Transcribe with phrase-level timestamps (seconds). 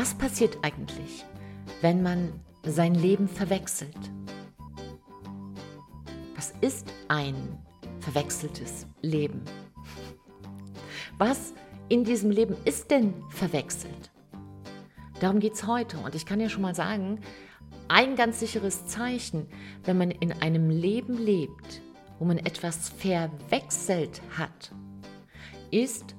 [0.00, 1.26] Was passiert eigentlich,
[1.82, 2.32] wenn man
[2.62, 3.98] sein Leben verwechselt?
[6.34, 7.58] Was ist ein
[7.98, 9.42] verwechseltes Leben?
[11.18, 11.52] Was
[11.90, 14.10] in diesem Leben ist denn verwechselt?
[15.20, 15.98] Darum geht es heute.
[15.98, 17.20] Und ich kann ja schon mal sagen,
[17.88, 19.48] ein ganz sicheres Zeichen,
[19.84, 21.82] wenn man in einem Leben lebt,
[22.18, 24.72] wo man etwas verwechselt hat,
[25.70, 26.16] ist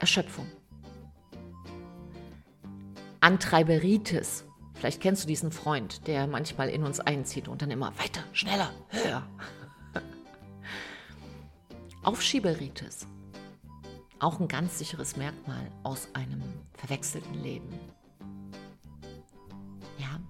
[0.00, 0.48] Erschöpfung.
[3.24, 4.44] Antreiberitis.
[4.74, 8.70] Vielleicht kennst du diesen Freund, der manchmal in uns einzieht und dann immer weiter, schneller,
[8.90, 9.26] höher.
[12.02, 13.06] Aufschieberitis.
[14.18, 16.42] Auch ein ganz sicheres Merkmal aus einem
[16.74, 17.72] verwechselten Leben.
[19.96, 20.20] Ja.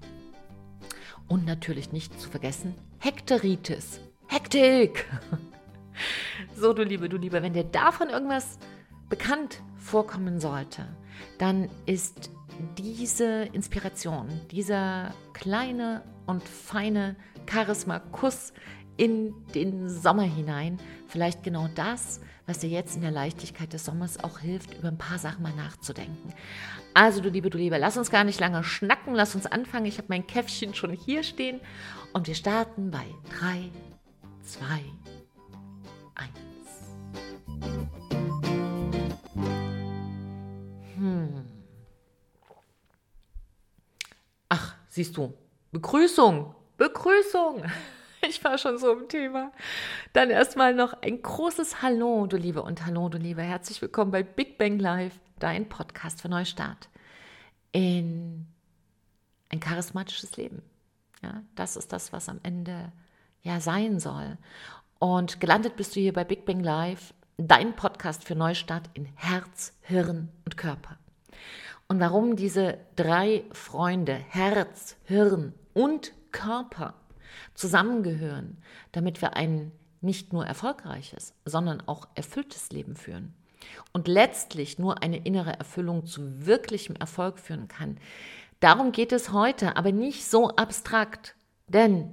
[1.26, 3.98] Und natürlich nicht zu vergessen, Hekteritis.
[4.28, 5.06] Hektik!
[6.56, 8.58] So, du Liebe, du Liebe, wenn dir davon irgendwas
[9.08, 10.86] bekannt vorkommen sollte,
[11.38, 12.30] dann ist
[12.78, 17.16] diese Inspiration, dieser kleine und feine
[17.50, 18.52] Charisma-Kuss
[18.96, 24.22] in den Sommer hinein, vielleicht genau das, was dir jetzt in der Leichtigkeit des Sommers
[24.22, 26.32] auch hilft, über ein paar Sachen mal nachzudenken.
[26.92, 29.86] Also du Liebe, du Liebe, lass uns gar nicht lange schnacken, lass uns anfangen.
[29.86, 31.60] Ich habe mein Käffchen schon hier stehen
[32.12, 33.04] und wir starten bei
[33.40, 33.70] 3,
[34.44, 34.64] 2,
[36.14, 36.30] 1.
[40.96, 41.53] Hm.
[44.94, 45.34] Siehst du,
[45.72, 47.64] Begrüßung, Begrüßung.
[48.26, 49.52] Ich war schon so im Thema.
[50.14, 53.42] Dann erstmal noch ein großes Hallo, du Liebe und Hallo, du Liebe.
[53.42, 56.88] Herzlich willkommen bei Big Bang Live, dein Podcast für Neustart
[57.72, 58.46] in
[59.50, 60.62] ein charismatisches Leben.
[61.22, 62.92] Ja, das ist das, was am Ende
[63.42, 64.38] ja sein soll.
[64.98, 69.74] Und gelandet bist du hier bei Big Bang Live, dein Podcast für Neustart in Herz,
[69.82, 70.96] Hirn und Körper.
[71.88, 76.94] Und warum diese drei Freunde, Herz, Hirn und Körper,
[77.54, 78.58] zusammengehören,
[78.92, 83.34] damit wir ein nicht nur erfolgreiches, sondern auch erfülltes Leben führen.
[83.92, 87.98] Und letztlich nur eine innere Erfüllung zu wirklichem Erfolg führen kann.
[88.60, 91.34] Darum geht es heute, aber nicht so abstrakt.
[91.68, 92.12] Denn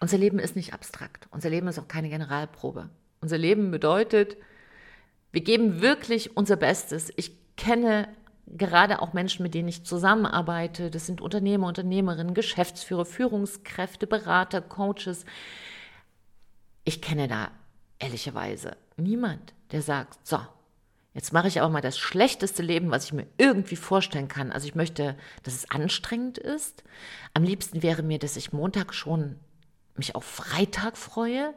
[0.00, 1.26] unser Leben ist nicht abstrakt.
[1.30, 2.88] Unser Leben ist auch keine Generalprobe.
[3.20, 4.36] Unser Leben bedeutet,
[5.32, 7.12] wir geben wirklich unser Bestes.
[7.16, 8.08] Ich kenne
[8.46, 15.24] gerade auch Menschen, mit denen ich zusammenarbeite, das sind Unternehmer, Unternehmerinnen, Geschäftsführer, Führungskräfte, Berater, Coaches.
[16.84, 17.50] Ich kenne da
[17.98, 20.38] ehrlicherweise niemand, der sagt, so,
[21.14, 24.52] jetzt mache ich aber mal das schlechteste Leben, was ich mir irgendwie vorstellen kann.
[24.52, 26.84] Also ich möchte, dass es anstrengend ist.
[27.34, 29.38] Am liebsten wäre mir, dass ich Montag schon
[29.94, 31.54] mich auf Freitag freue.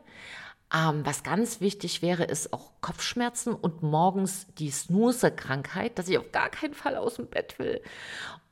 [0.73, 6.31] Ähm, was ganz wichtig wäre, ist auch Kopfschmerzen und morgens die Snooze-Krankheit, dass ich auf
[6.31, 7.81] gar keinen Fall aus dem Bett will.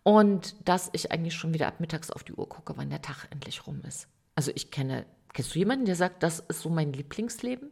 [0.04, 3.28] Und dass ich eigentlich schon wieder ab mittags auf die Uhr gucke, wann der Tag
[3.32, 4.08] endlich rum ist.
[4.36, 7.72] Also ich kenne, kennst du jemanden, der sagt, das ist so mein Lieblingsleben?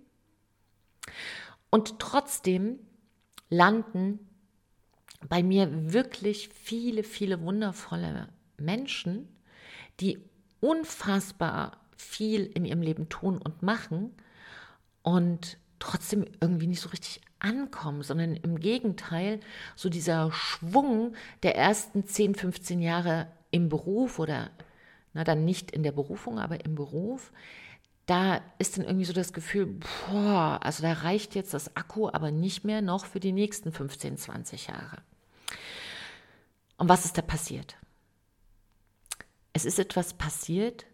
[1.70, 2.80] Und trotzdem
[3.50, 4.20] landen
[5.28, 9.28] bei mir wirklich viele, viele wundervolle Menschen,
[10.00, 10.20] die
[10.60, 14.16] unfassbar viel in ihrem Leben tun und machen
[15.04, 19.40] und trotzdem irgendwie nicht so richtig ankommen, sondern im Gegenteil,
[19.76, 24.52] so dieser Schwung der ersten 10, 15 Jahre im Beruf oder
[25.14, 27.32] na dann nicht in der Berufung, aber im Beruf,
[28.06, 32.32] da ist dann irgendwie so das Gefühl, boah, also da reicht jetzt das Akku aber
[32.32, 35.02] nicht mehr noch für die nächsten 15, 20 Jahre.
[36.78, 37.78] Und was ist da passiert?
[39.54, 40.86] Es ist etwas passiert,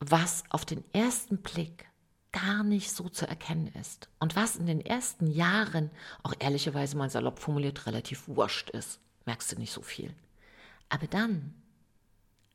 [0.00, 1.89] was auf den ersten Blick
[2.32, 5.90] gar nicht so zu erkennen ist und was in den ersten Jahren
[6.22, 10.14] auch ehrlicherweise mal salopp formuliert relativ wurscht ist, merkst du nicht so viel.
[10.88, 11.54] Aber dann,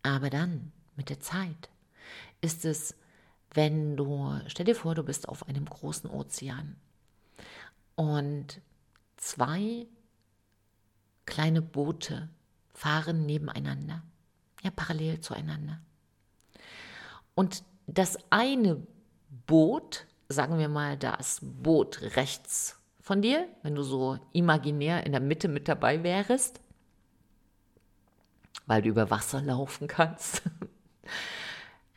[0.04, 1.70] aber dann mit der Zeit
[2.42, 2.96] ist es,
[3.54, 6.76] wenn du, stell dir vor, du bist auf einem großen Ozean
[7.96, 8.62] und
[9.18, 9.88] zwei
[11.26, 12.30] kleine Boote
[12.74, 14.04] fahren nebeneinander,
[14.62, 15.82] ja parallel zueinander.
[17.34, 18.86] Und das eine
[19.48, 25.22] Boot, sagen wir mal das Boot rechts von dir, wenn du so imaginär in der
[25.22, 26.60] Mitte mit dabei wärst,
[28.66, 30.42] weil du über Wasser laufen kannst.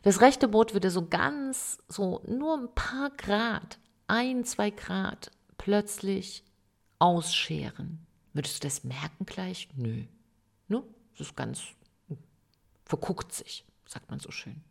[0.03, 6.45] Das rechte Boot würde so ganz, so nur ein paar Grad, ein, zwei Grad plötzlich
[7.01, 8.07] ausscheren.
[8.33, 9.69] Würdest du das merken gleich?
[9.75, 10.05] Nö.
[10.69, 10.85] Ne?
[11.13, 11.63] Das ist ganz,
[12.85, 14.63] verguckt sich, sagt man so schön.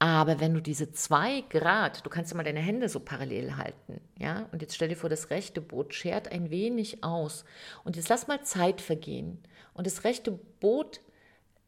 [0.00, 4.00] Aber wenn du diese zwei Grad, du kannst ja mal deine Hände so parallel halten,
[4.18, 7.44] ja, und jetzt stell dir vor, das rechte Boot schert ein wenig aus.
[7.84, 9.42] Und jetzt lass mal Zeit vergehen.
[9.74, 10.30] Und das rechte
[10.60, 11.00] Boot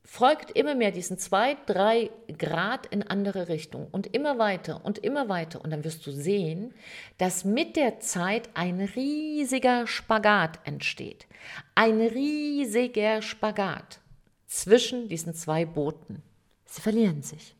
[0.05, 5.29] folgt immer mehr diesen zwei, drei Grad in andere Richtung und immer weiter und immer
[5.29, 5.63] weiter.
[5.63, 6.73] Und dann wirst du sehen,
[7.19, 11.27] dass mit der Zeit ein riesiger Spagat entsteht.
[11.75, 14.01] Ein riesiger Spagat
[14.47, 16.23] zwischen diesen zwei Booten.
[16.65, 17.55] Sie verlieren sich.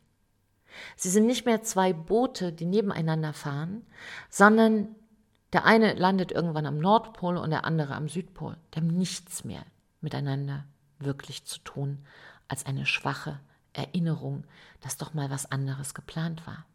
[0.95, 3.85] Sie sind nicht mehr zwei Boote, die nebeneinander fahren,
[4.29, 4.95] sondern
[5.53, 8.57] der eine landet irgendwann am Nordpol und der andere am Südpol.
[8.73, 9.65] Die haben nichts mehr
[9.99, 10.65] miteinander
[10.99, 12.05] wirklich zu tun
[12.47, 13.39] als eine schwache
[13.73, 14.45] Erinnerung,
[14.81, 16.65] dass doch mal was anderes geplant war.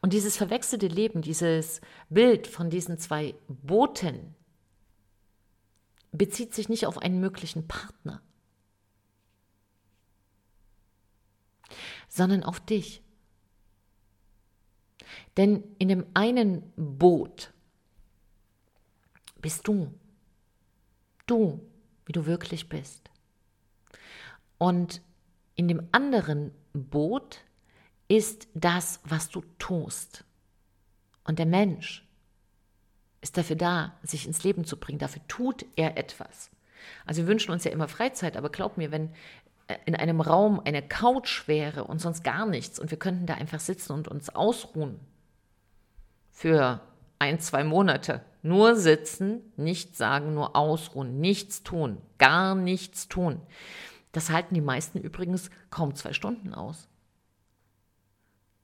[0.00, 4.34] Und dieses verwechselte Leben, dieses Bild von diesen zwei Booten,
[6.12, 8.22] bezieht sich nicht auf einen möglichen Partner,
[12.10, 13.02] sondern auf dich.
[15.38, 17.52] Denn in dem einen Boot
[19.40, 19.94] bist du,
[21.26, 21.66] du,
[22.04, 23.10] wie du wirklich bist.
[24.58, 25.00] Und
[25.54, 27.40] in dem anderen Boot
[28.08, 30.24] ist das, was du tust.
[31.24, 32.06] Und der Mensch
[33.20, 34.98] ist dafür da, sich ins Leben zu bringen.
[34.98, 36.50] Dafür tut er etwas.
[37.06, 39.14] Also wir wünschen uns ja immer Freizeit, aber glaub mir, wenn
[39.86, 43.60] in einem Raum eine Couch wäre und sonst gar nichts und wir könnten da einfach
[43.60, 45.00] sitzen und uns ausruhen
[46.30, 46.80] für
[47.18, 48.24] ein, zwei Monate.
[48.42, 53.40] Nur sitzen, nichts sagen, nur ausruhen, nichts tun, gar nichts tun.
[54.12, 56.88] Das halten die meisten übrigens kaum zwei Stunden aus.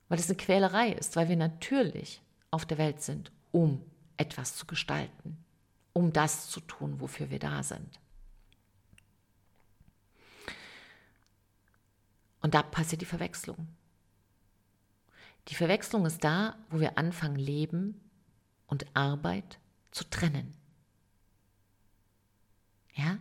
[0.09, 3.83] Weil es eine Quälerei ist, weil wir natürlich auf der Welt sind, um
[4.17, 5.37] etwas zu gestalten,
[5.93, 8.01] um das zu tun, wofür wir da sind.
[12.47, 13.67] Und da passiert die Verwechslung.
[15.49, 18.01] Die Verwechslung ist da, wo wir anfangen, Leben
[18.69, 19.59] und Arbeit
[19.91, 20.55] zu trennen.
[22.95, 23.19] Ja?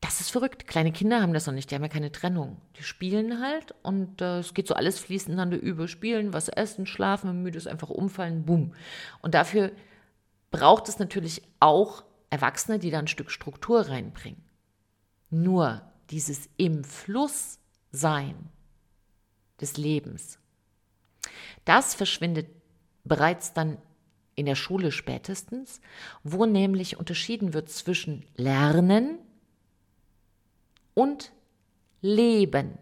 [0.00, 0.68] Das ist verrückt.
[0.68, 2.60] Kleine Kinder haben das noch nicht, die haben ja keine Trennung.
[2.78, 5.88] Die spielen halt und äh, es geht so alles fließend ineinander über.
[5.88, 8.74] Spielen, was essen, schlafen, müde ist, einfach umfallen, bumm.
[9.22, 9.72] Und dafür
[10.52, 14.44] braucht es natürlich auch Erwachsene, die da ein Stück Struktur reinbringen.
[15.30, 17.58] Nur dieses im Fluss
[17.92, 18.36] sein
[19.60, 20.38] des Lebens,
[21.64, 22.48] das verschwindet
[23.04, 23.78] bereits dann
[24.34, 25.80] in der Schule spätestens,
[26.22, 29.18] wo nämlich unterschieden wird zwischen Lernen
[30.94, 31.32] und
[32.02, 32.78] Leben.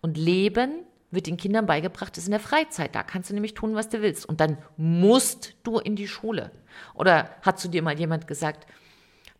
[0.00, 2.94] Und Leben wird den Kindern beigebracht, ist in der Freizeit.
[2.94, 4.26] Da kannst du nämlich tun, was du willst.
[4.26, 6.50] Und dann musst du in die Schule.
[6.94, 8.66] Oder hat zu dir mal jemand gesagt,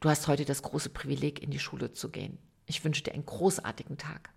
[0.00, 2.38] du hast heute das große Privileg, in die Schule zu gehen.
[2.66, 4.30] Ich wünsche dir einen großartigen Tag.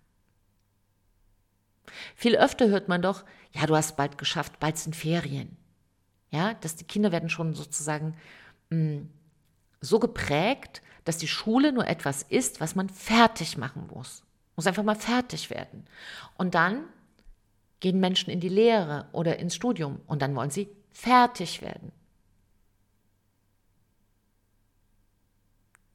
[2.15, 5.57] Viel öfter hört man doch, ja, du hast bald geschafft, bald sind Ferien.
[6.31, 8.15] Ja, dass die Kinder werden schon sozusagen
[8.69, 9.09] mh, mm,
[9.81, 14.23] so geprägt, dass die Schule nur etwas ist, was man fertig machen muss.
[14.55, 15.85] Muss einfach mal fertig werden.
[16.37, 16.85] Und dann
[17.79, 21.91] gehen Menschen in die Lehre oder ins Studium und dann wollen sie fertig werden.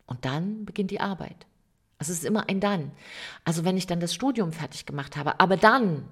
[0.06, 1.46] Und dann beginnt die Arbeit.
[2.00, 2.92] Es ist immer ein Dann.
[3.44, 6.08] Also wenn ich dann das Studium fertig gemacht habe, aber dann,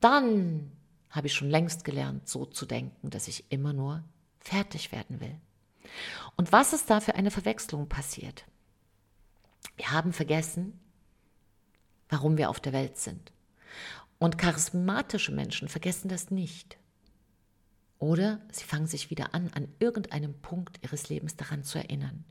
[0.00, 0.72] dann
[1.10, 4.02] habe ich schon längst gelernt, so zu denken, dass ich immer nur
[4.40, 5.40] fertig werden will.
[6.36, 8.44] Und was ist da für eine Verwechslung passiert?
[9.76, 10.78] Wir haben vergessen,
[12.08, 13.32] warum wir auf der Welt sind.
[14.18, 16.78] Und charismatische Menschen vergessen das nicht.
[17.98, 22.24] Oder sie fangen sich wieder an, an irgendeinem Punkt ihres Lebens daran zu erinnern.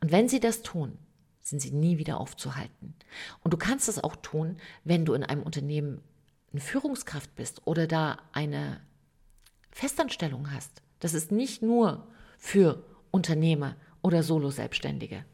[0.00, 0.98] Und wenn sie das tun,
[1.42, 2.94] sind sie nie wieder aufzuhalten.
[3.42, 6.00] Und du kannst das auch tun, wenn du in einem Unternehmen
[6.52, 8.80] eine Führungskraft bist oder da eine
[9.70, 10.82] Festanstellung hast.
[11.00, 12.06] Das ist nicht nur
[12.38, 15.24] für Unternehmer oder Solo-Selbstständige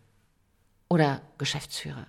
[0.88, 2.06] oder Geschäftsführer,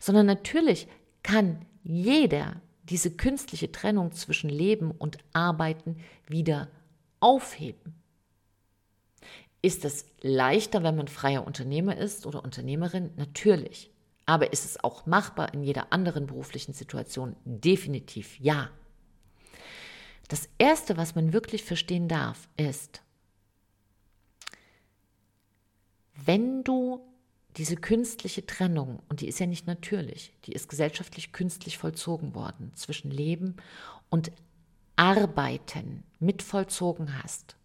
[0.00, 0.88] sondern natürlich
[1.22, 6.68] kann jeder diese künstliche Trennung zwischen Leben und Arbeiten wieder
[7.20, 8.01] aufheben.
[9.62, 13.10] Ist es leichter, wenn man freier Unternehmer ist oder Unternehmerin?
[13.16, 13.90] Natürlich.
[14.26, 17.36] Aber ist es auch machbar in jeder anderen beruflichen Situation?
[17.44, 18.70] Definitiv ja.
[20.28, 23.02] Das Erste, was man wirklich verstehen darf, ist,
[26.24, 27.00] wenn du
[27.56, 32.72] diese künstliche Trennung, und die ist ja nicht natürlich, die ist gesellschaftlich künstlich vollzogen worden,
[32.74, 33.56] zwischen Leben
[34.08, 34.32] und
[34.96, 37.56] Arbeiten mit vollzogen hast,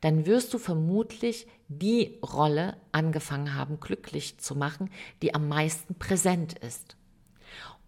[0.00, 4.90] dann wirst du vermutlich die Rolle angefangen haben, glücklich zu machen,
[5.22, 6.96] die am meisten präsent ist.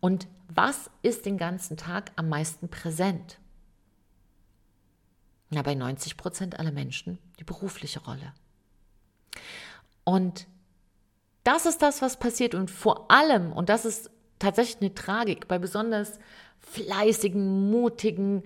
[0.00, 3.38] Und was ist den ganzen Tag am meisten präsent?
[5.50, 8.32] Na, bei 90 Prozent aller Menschen die berufliche Rolle.
[10.04, 10.47] Und
[11.44, 12.54] das ist das, was passiert.
[12.54, 16.18] Und vor allem, und das ist tatsächlich eine Tragik, bei besonders
[16.61, 18.42] fleißigen, mutigen,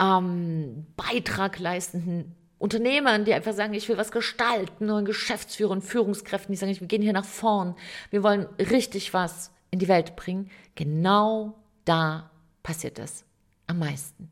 [0.00, 6.56] ähm, Beitrag leistenden Unternehmern, die einfach sagen, ich will was gestalten, und Geschäftsführern, Führungskräften, die
[6.56, 7.76] sagen, wir gehen hier nach vorn,
[8.08, 10.50] wir wollen richtig was in die Welt bringen.
[10.74, 12.30] Genau da
[12.62, 13.26] passiert es
[13.66, 14.30] am meisten.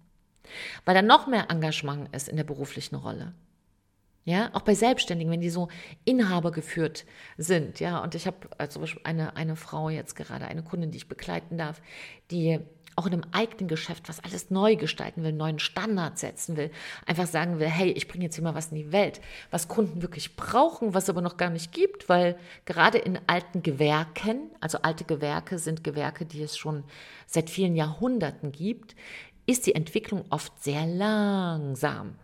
[0.86, 3.34] Weil da noch mehr Engagement ist in der beruflichen Rolle.
[4.24, 5.68] Ja, auch bei Selbstständigen, wenn die so
[6.06, 7.04] Inhaber geführt
[7.36, 11.08] sind, ja, und ich habe also eine, eine Frau jetzt gerade, eine Kundin, die ich
[11.08, 11.82] begleiten darf,
[12.30, 12.60] die
[12.96, 16.70] auch in einem eigenen Geschäft was alles neu gestalten will, neuen Standard setzen will,
[17.06, 19.20] einfach sagen will, hey, ich bringe jetzt hier mal was in die Welt,
[19.50, 23.62] was Kunden wirklich brauchen, was es aber noch gar nicht gibt, weil gerade in alten
[23.62, 26.84] Gewerken, also alte Gewerke sind Gewerke, die es schon
[27.26, 28.94] seit vielen Jahrhunderten gibt,
[29.46, 32.14] ist die Entwicklung oft sehr langsam.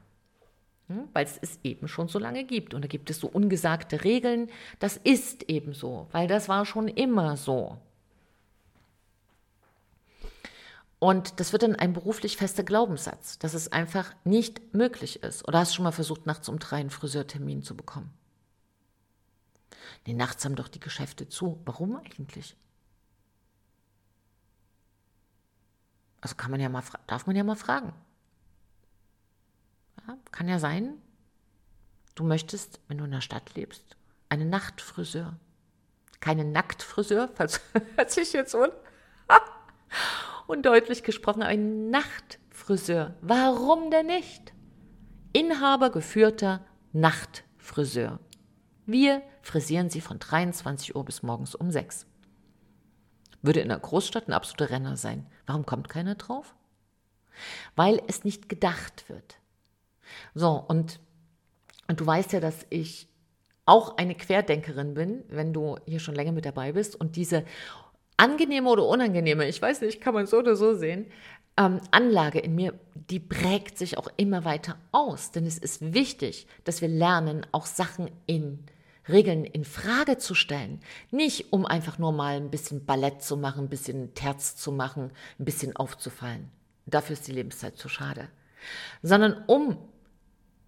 [0.88, 1.08] Hm?
[1.12, 2.74] Weil es es eben schon so lange gibt.
[2.74, 4.48] Und da gibt es so ungesagte Regeln.
[4.78, 7.78] Das ist eben so, weil das war schon immer so.
[11.00, 15.46] Und das wird dann ein beruflich fester Glaubenssatz, dass es einfach nicht möglich ist.
[15.46, 18.12] Oder hast du schon mal versucht, nachts um drei einen Friseurtermin zu bekommen?
[20.06, 21.60] Nee, nachts haben doch die Geschäfte zu.
[21.64, 22.56] Warum eigentlich?
[26.20, 27.92] Also kann man ja mal, darf man ja mal fragen.
[30.06, 31.00] Ja, kann ja sein,
[32.16, 33.96] du möchtest, wenn du in der Stadt lebst,
[34.28, 35.38] einen Nachtfriseur.
[36.20, 37.60] Keinen Nacktfriseur, falls
[37.96, 38.70] hört sich jetzt un.
[40.48, 43.14] Und deutlich gesprochen, ein Nachtfriseur.
[43.20, 44.54] Warum denn nicht?
[45.34, 46.64] Inhaber geführter
[46.94, 48.18] Nachtfriseur.
[48.86, 52.06] Wir frisieren sie von 23 Uhr bis morgens um 6.
[53.42, 55.26] Würde in einer Großstadt ein absoluter Renner sein.
[55.44, 56.54] Warum kommt keiner drauf?
[57.76, 59.36] Weil es nicht gedacht wird.
[60.34, 60.98] So, und,
[61.88, 63.06] und du weißt ja, dass ich
[63.66, 67.44] auch eine Querdenkerin bin, wenn du hier schon länger mit dabei bist und diese
[68.18, 71.06] angenehme oder unangenehme, ich weiß nicht, kann man so oder so sehen,
[71.56, 75.30] ähm, Anlage in mir, die prägt sich auch immer weiter aus.
[75.30, 78.64] Denn es ist wichtig, dass wir lernen, auch Sachen in
[79.08, 80.80] Regeln in Frage zu stellen.
[81.10, 85.10] Nicht, um einfach nur mal ein bisschen Ballett zu machen, ein bisschen Terz zu machen,
[85.38, 86.50] ein bisschen aufzufallen.
[86.86, 88.28] Dafür ist die Lebenszeit zu schade.
[89.02, 89.78] Sondern um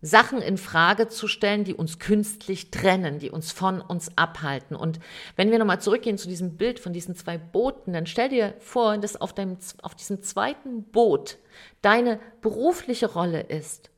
[0.03, 4.75] Sachen in Frage zu stellen, die uns künstlich trennen, die uns von uns abhalten.
[4.75, 4.99] Und
[5.37, 8.97] wenn wir nochmal zurückgehen zu diesem Bild von diesen zwei Booten, dann stell dir vor,
[8.97, 11.37] dass auf, deinem, auf diesem zweiten Boot
[11.83, 13.91] deine berufliche Rolle ist.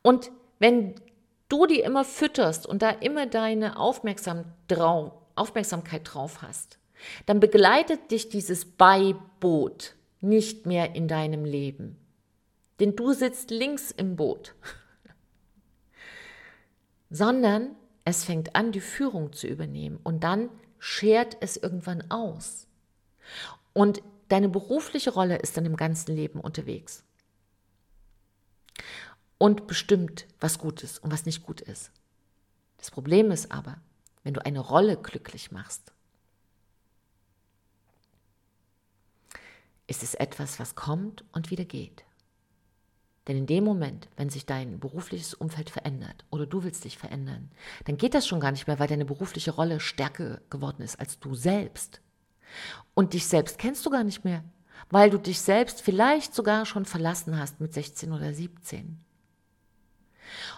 [0.00, 0.94] Und wenn
[1.48, 6.78] du die immer fütterst und da immer deine Aufmerksam drauf, Aufmerksamkeit drauf hast,
[7.26, 11.98] dann begleitet dich dieses Beiboot nicht mehr in deinem Leben.
[12.80, 14.54] Denn du sitzt links im Boot
[17.12, 22.66] sondern es fängt an, die Führung zu übernehmen und dann schert es irgendwann aus.
[23.72, 27.04] Und deine berufliche Rolle ist dann im ganzen Leben unterwegs
[29.38, 31.90] und bestimmt, was gut ist und was nicht gut ist.
[32.78, 33.76] Das Problem ist aber,
[34.22, 35.92] wenn du eine Rolle glücklich machst,
[39.86, 42.04] ist es etwas, was kommt und wieder geht.
[43.28, 47.50] Denn in dem Moment, wenn sich dein berufliches Umfeld verändert oder du willst dich verändern,
[47.84, 51.20] dann geht das schon gar nicht mehr, weil deine berufliche Rolle stärker geworden ist als
[51.20, 52.00] du selbst.
[52.94, 54.42] Und dich selbst kennst du gar nicht mehr,
[54.90, 58.98] weil du dich selbst vielleicht sogar schon verlassen hast mit 16 oder 17.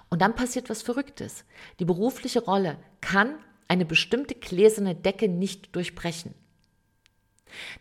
[0.09, 1.44] Und dann passiert was Verrücktes.
[1.80, 6.35] Die berufliche Rolle kann eine bestimmte gläserne Decke nicht durchbrechen.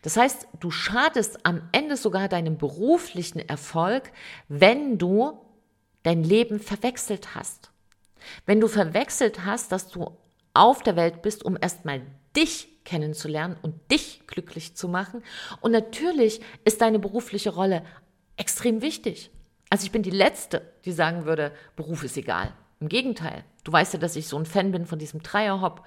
[0.02, 4.12] Das heißt, du schadest am Ende sogar deinem beruflichen Erfolg,
[4.48, 5.38] wenn du
[6.02, 7.70] dein Leben verwechselt hast.
[8.46, 10.16] Wenn du verwechselt hast, dass du
[10.54, 12.02] auf der Welt bist, um erstmal
[12.36, 15.22] dich kennenzulernen und dich glücklich zu machen.
[15.60, 17.82] Und natürlich ist deine berufliche Rolle
[18.36, 19.30] extrem wichtig.
[19.70, 22.52] Also ich bin die Letzte, die sagen würde, Beruf ist egal.
[22.80, 25.84] Im Gegenteil, du weißt ja, dass ich so ein Fan bin von diesem Dreierhop.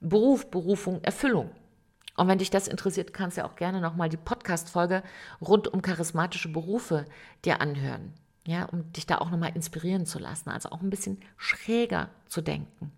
[0.00, 1.50] Beruf, Berufung, Erfüllung.
[2.16, 5.02] Und wenn dich das interessiert, kannst du ja auch gerne nochmal die Podcast-Folge
[5.40, 7.04] rund um charismatische Berufe
[7.44, 8.14] dir anhören.
[8.46, 12.42] Ja, um dich da auch nochmal inspirieren zu lassen, also auch ein bisschen schräger zu
[12.42, 12.92] denken.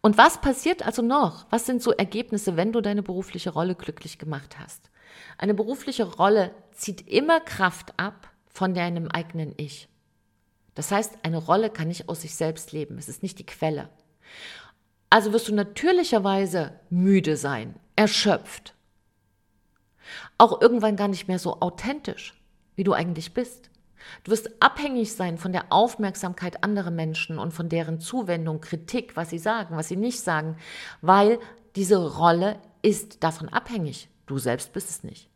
[0.00, 1.46] Und was passiert also noch?
[1.50, 4.90] Was sind so Ergebnisse, wenn du deine berufliche Rolle glücklich gemacht hast?
[5.38, 9.88] Eine berufliche Rolle zieht immer Kraft ab von deinem eigenen Ich.
[10.74, 12.98] Das heißt, eine Rolle kann nicht aus sich selbst leben.
[12.98, 13.88] Es ist nicht die Quelle.
[15.16, 18.74] Also wirst du natürlicherweise müde sein, erschöpft.
[20.36, 22.38] Auch irgendwann gar nicht mehr so authentisch,
[22.74, 23.70] wie du eigentlich bist.
[24.24, 29.30] Du wirst abhängig sein von der Aufmerksamkeit anderer Menschen und von deren Zuwendung, Kritik, was
[29.30, 30.58] sie sagen, was sie nicht sagen,
[31.00, 31.38] weil
[31.76, 34.10] diese Rolle ist davon abhängig.
[34.26, 35.30] Du selbst bist es nicht.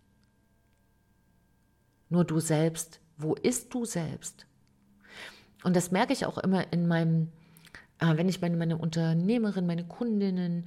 [2.10, 4.44] Nur du selbst, wo ist du selbst?
[5.64, 7.32] Und das merke ich auch immer in meinem,
[8.00, 10.64] äh, wenn ich meine, meine Unternehmerin, meine Kundinnen,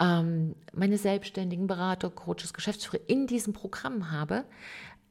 [0.00, 4.44] ähm, meine Selbstständigen, Berater, Coaches, Geschäftsführer in diesem Programm habe,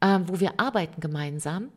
[0.00, 1.70] äh, wo wir arbeiten gemeinsam.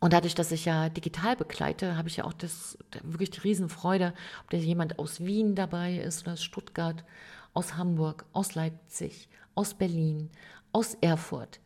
[0.00, 4.12] Und dadurch, dass ich ja digital begleite, habe ich ja auch das, wirklich die Riesenfreude,
[4.42, 7.04] ob da jemand aus Wien dabei ist oder aus Stuttgart,
[7.52, 10.30] aus Hamburg, aus Leipzig, aus Berlin,
[10.72, 11.58] aus Erfurt,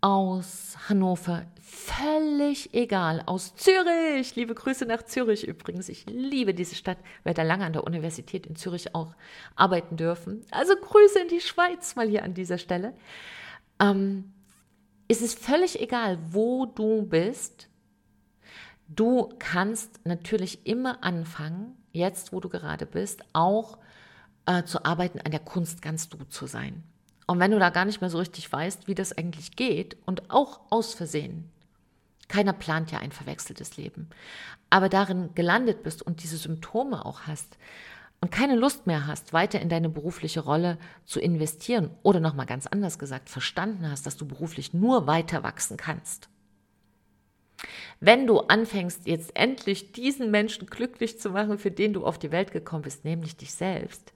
[0.00, 6.98] aus Hannover, völlig egal, aus Zürich, liebe Grüße nach Zürich übrigens, ich liebe diese Stadt,
[7.24, 9.14] werde lange an der Universität in Zürich auch
[9.56, 10.44] arbeiten dürfen.
[10.50, 12.94] Also Grüße in die Schweiz mal hier an dieser Stelle.
[13.80, 14.32] Ähm,
[15.08, 17.68] es ist völlig egal, wo du bist.
[18.88, 23.78] Du kannst natürlich immer anfangen, jetzt wo du gerade bist, auch
[24.46, 26.84] äh, zu arbeiten, an der Kunst ganz du zu sein.
[27.28, 30.30] Und wenn du da gar nicht mehr so richtig weißt, wie das eigentlich geht und
[30.30, 31.44] auch aus Versehen,
[32.26, 34.08] keiner plant ja ein verwechseltes Leben,
[34.70, 37.58] aber darin gelandet bist und diese Symptome auch hast
[38.22, 42.66] und keine Lust mehr hast, weiter in deine berufliche Rolle zu investieren oder nochmal ganz
[42.66, 46.30] anders gesagt, verstanden hast, dass du beruflich nur weiter wachsen kannst.
[48.00, 52.32] Wenn du anfängst, jetzt endlich diesen Menschen glücklich zu machen, für den du auf die
[52.32, 54.14] Welt gekommen bist, nämlich dich selbst,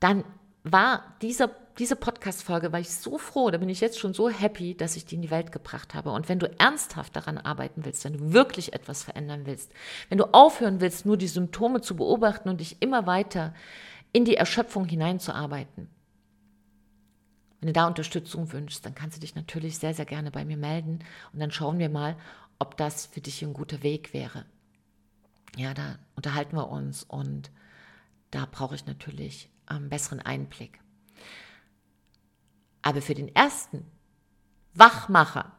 [0.00, 0.24] dann
[0.64, 4.76] war dieser, diese Podcast-Folge, war ich so froh, da bin ich jetzt schon so happy,
[4.76, 6.10] dass ich die in die Welt gebracht habe.
[6.10, 9.72] Und wenn du ernsthaft daran arbeiten willst, wenn du wirklich etwas verändern willst,
[10.08, 13.54] wenn du aufhören willst, nur die Symptome zu beobachten und dich immer weiter
[14.12, 15.88] in die Erschöpfung hineinzuarbeiten,
[17.60, 20.56] wenn du da Unterstützung wünschst, dann kannst du dich natürlich sehr, sehr gerne bei mir
[20.56, 20.98] melden
[21.32, 22.16] und dann schauen wir mal,
[22.58, 24.46] ob das für dich ein guter Weg wäre.
[25.56, 27.50] Ja, da unterhalten wir uns und
[28.32, 30.80] da brauche ich natürlich ähm, besseren Einblick.
[32.82, 33.86] Aber für den ersten
[34.74, 35.52] Wachmacher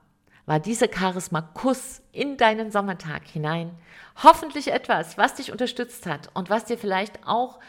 [0.46, 3.78] war dieser Charisma-Kuss in deinen Sommertag hinein
[4.22, 7.60] hoffentlich etwas, was dich unterstützt hat und was dir vielleicht auch,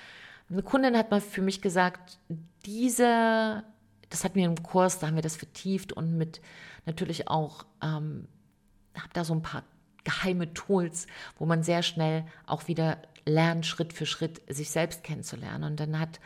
[0.51, 2.19] eine Kundin hat mal für mich gesagt,
[2.67, 3.63] diese,
[4.11, 6.41] das hatten wir im Kurs, da haben wir das vertieft und mit
[6.85, 8.27] natürlich auch, ähm,
[8.97, 9.63] habe da so ein paar
[10.05, 11.07] geheime Tools,
[11.39, 15.65] wo man sehr schnell auch wieder lernt, Schritt für Schritt sich selbst kennenzulernen.
[15.65, 16.21] Und dann hat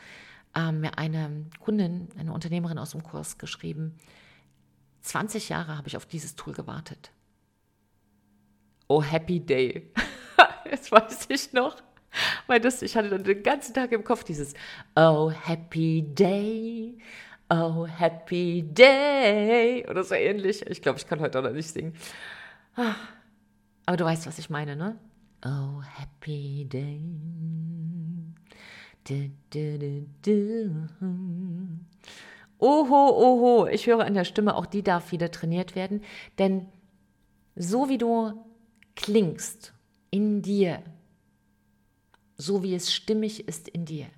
[0.54, 3.96] ähm, mir eine Kundin, eine Unternehmerin aus dem Kurs geschrieben,
[5.02, 7.12] 20 Jahre habe ich auf dieses Tool gewartet.
[8.88, 9.90] Oh, happy day.
[10.70, 11.76] Jetzt weiß ich noch.
[12.46, 14.54] Weil das, ich hatte dann den ganzen Tag im Kopf dieses
[14.96, 16.98] Oh, happy day.
[17.48, 19.86] Oh, happy day.
[19.88, 20.66] Oder so ähnlich.
[20.66, 21.94] Ich glaube, ich kann heute auch noch nicht singen.
[22.76, 22.94] Ah.
[23.88, 24.98] Aber du weißt, was ich meine, ne?
[25.46, 27.00] Oh, happy day.
[29.04, 30.88] Du, du, du,
[32.58, 36.02] oho, oho, ich höre an der Stimme, auch die darf wieder trainiert werden.
[36.38, 36.66] Denn
[37.56, 38.34] so wie du
[38.94, 39.72] klingst
[40.10, 40.82] in dir,
[42.36, 44.08] so wie es stimmig ist in dir,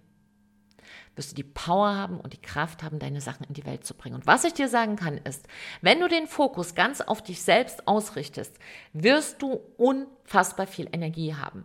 [1.16, 3.94] wirst du die Power haben und die Kraft haben, deine Sachen in die Welt zu
[3.94, 4.14] bringen.
[4.14, 5.46] Und was ich dir sagen kann, ist,
[5.82, 8.56] wenn du den Fokus ganz auf dich selbst ausrichtest,
[8.92, 11.64] wirst du unfassbar viel Energie haben.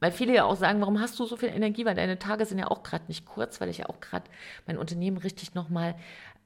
[0.00, 1.84] Weil viele ja auch sagen, warum hast du so viel Energie?
[1.84, 4.30] Weil deine Tage sind ja auch gerade nicht kurz, weil ich ja auch gerade
[4.66, 5.96] mein Unternehmen richtig nochmal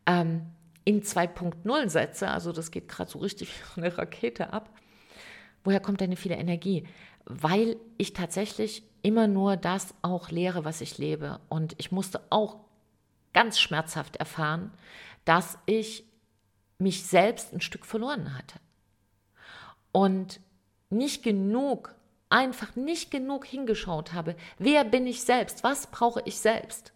[0.07, 0.47] ähm,
[0.85, 2.29] in 2.0 setze.
[2.29, 4.71] Also das geht gerade so richtig wie eine Rakete ab.
[5.65, 6.87] Woher kommt deine viele Energie?
[7.25, 11.41] Weil ich tatsächlich immer nur das auch lehre, was ich lebe.
[11.49, 12.57] Und ich musste auch
[13.33, 14.73] ganz schmerzhaft erfahren,
[15.25, 16.05] dass ich
[16.79, 18.59] mich selbst ein Stück verloren hatte.
[19.93, 20.41] Und
[20.91, 21.95] nicht genug,
[22.29, 26.93] einfach nicht genug hingeschaut habe, wer bin ich selbst, was brauche ich selbst.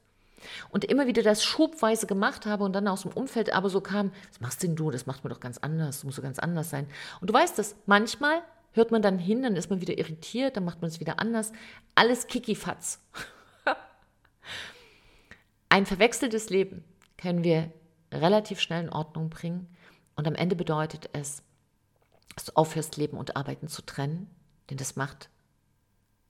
[0.71, 4.13] Und immer wieder das schubweise gemacht habe und dann aus dem Umfeld aber so kam,
[4.29, 6.71] was machst denn du, das macht mir doch ganz anders, das muss so ganz anders
[6.71, 6.87] sein.
[7.21, 8.43] Und du weißt das, manchmal
[8.77, 11.53] hört man dann hin, dann ist man wieder irritiert, dann macht man es wieder anders.
[11.95, 13.01] Alles Kikifatz.
[15.69, 16.85] Ein verwechseltes Leben
[17.17, 17.73] können wir
[18.13, 19.75] relativ schnell in Ordnung bringen
[20.15, 21.43] und am Ende bedeutet es,
[22.35, 24.31] dass du aufhörst, Leben und Arbeiten zu trennen,
[24.71, 25.31] denn das macht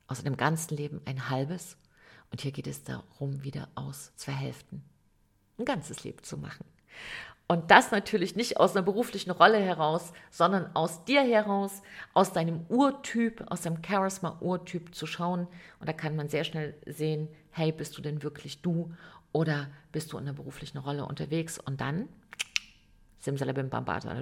[0.06, 1.76] aus einem ganzen Leben ein halbes
[2.30, 4.82] und hier geht es darum, wieder aus zwei Hälften
[5.58, 6.64] ein ganzes Leben zu machen.
[7.48, 11.82] Und das natürlich nicht aus einer beruflichen Rolle heraus, sondern aus dir heraus,
[12.12, 15.46] aus deinem Urtyp, aus dem Charisma-Urtyp zu schauen.
[15.78, 18.92] Und da kann man sehr schnell sehen, hey, bist du denn wirklich du
[19.32, 21.60] oder bist du in einer beruflichen Rolle unterwegs?
[21.60, 22.08] Und dann,
[23.20, 24.12] simsalabim, bambata,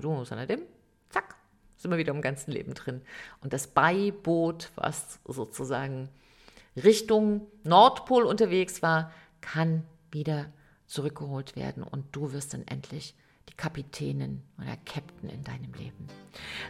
[1.09, 1.37] zack,
[1.77, 3.01] sind wir wieder im ganzen Leben drin.
[3.41, 6.11] Und das Beiboot, was sozusagen
[6.77, 10.53] Richtung Nordpol unterwegs war, kann wieder
[10.95, 13.15] zurückgeholt werden und du wirst dann endlich
[13.49, 16.07] die Kapitänin oder Captain in deinem Leben.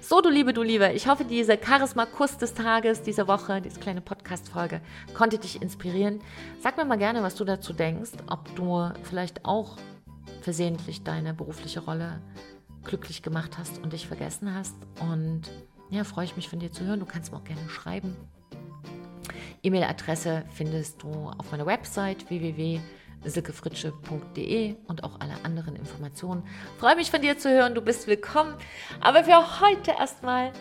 [0.00, 4.00] So, du Liebe, du Liebe, ich hoffe, diese Charisma-Kuss des Tages, diese Woche, diese kleine
[4.00, 4.80] Podcast-Folge
[5.12, 6.20] konnte dich inspirieren.
[6.60, 9.76] Sag mir mal gerne, was du dazu denkst, ob du vielleicht auch
[10.40, 12.20] versehentlich deine berufliche Rolle
[12.82, 14.74] glücklich gemacht hast und dich vergessen hast.
[15.00, 15.42] Und
[15.90, 17.00] ja, freue ich mich von dir zu hören.
[17.00, 18.16] Du kannst mir auch gerne schreiben.
[19.62, 22.80] E-Mail-Adresse findest du auf meiner Website www
[23.24, 26.42] silkefritsche.de und auch alle anderen Informationen.
[26.78, 28.54] Freue mich von dir zu hören, du bist willkommen.
[29.00, 30.52] Aber für heute erstmal,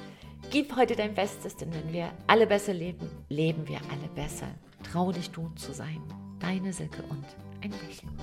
[0.52, 4.48] gib heute dein Bestes, denn wenn wir alle besser leben, leben wir alle besser.
[4.92, 6.02] Trau dich du zu sein.
[6.40, 7.26] Deine Silke und
[7.62, 8.18] ein Lächeln.